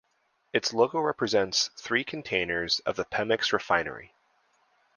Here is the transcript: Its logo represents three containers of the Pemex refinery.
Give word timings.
Its 0.51 0.73
logo 0.73 0.97
represents 0.99 1.69
three 1.77 2.03
containers 2.03 2.79
of 2.87 2.95
the 2.95 3.05
Pemex 3.05 3.53
refinery. 3.53 4.15